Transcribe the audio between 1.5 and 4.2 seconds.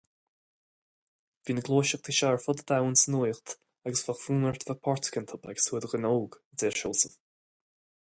na gluaiseachtaí seo ar fud an domhain sa nuacht agus